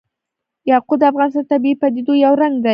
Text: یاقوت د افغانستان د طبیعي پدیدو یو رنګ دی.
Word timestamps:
یاقوت 0.71 0.97
د 0.99 1.03
افغانستان 1.11 1.43
د 1.45 1.49
طبیعي 1.51 1.75
پدیدو 1.81 2.13
یو 2.25 2.33
رنګ 2.41 2.55
دی. 2.65 2.69